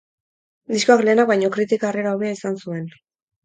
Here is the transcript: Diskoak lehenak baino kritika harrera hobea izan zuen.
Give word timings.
Diskoak 0.75 1.03
lehenak 1.09 1.31
baino 1.33 1.51
kritika 1.59 1.91
harrera 1.93 2.17
hobea 2.17 2.35
izan 2.41 2.61
zuen. 2.65 2.93